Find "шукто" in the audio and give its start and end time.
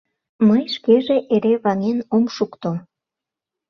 2.35-2.71